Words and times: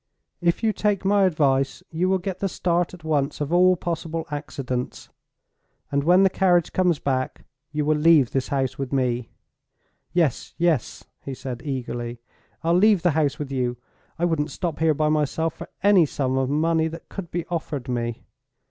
If 0.41 0.63
you 0.63 0.73
take 0.73 1.05
my 1.05 1.25
advice, 1.25 1.83
you 1.91 2.09
will 2.09 2.17
get 2.17 2.39
the 2.39 2.49
start 2.49 2.95
at 2.95 3.03
once 3.03 3.39
of 3.39 3.53
all 3.53 3.75
possible 3.75 4.25
accidents; 4.31 5.09
and, 5.91 6.03
when 6.03 6.23
the 6.23 6.29
carriage 6.31 6.73
comes 6.73 6.97
back, 6.97 7.45
you 7.71 7.85
will 7.85 7.99
leave 7.99 8.31
this 8.31 8.47
house 8.47 8.79
with 8.79 8.91
me!" 8.91 9.29
"Yes, 10.11 10.55
yes!" 10.57 11.03
he 11.23 11.35
said, 11.35 11.61
eagerly; 11.63 12.19
"I'll 12.63 12.73
leave 12.73 13.03
the 13.03 13.11
house 13.11 13.37
with 13.37 13.51
you. 13.51 13.77
I 14.17 14.25
wouldn't 14.25 14.49
stop 14.49 14.79
here 14.79 14.95
by 14.95 15.09
myself 15.09 15.53
for 15.53 15.69
any 15.83 16.07
sum 16.07 16.35
of 16.35 16.49
money 16.49 16.87
that 16.87 17.07
could 17.09 17.29
be 17.29 17.45
offered 17.51 17.87
me. 17.87 18.23